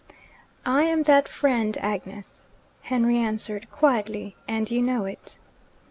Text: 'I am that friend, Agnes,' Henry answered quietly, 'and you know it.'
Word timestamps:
'I 0.65 0.83
am 0.85 1.03
that 1.03 1.27
friend, 1.29 1.77
Agnes,' 1.79 2.49
Henry 2.81 3.17
answered 3.19 3.69
quietly, 3.69 4.35
'and 4.47 4.71
you 4.71 4.81
know 4.81 5.05
it.' 5.05 5.37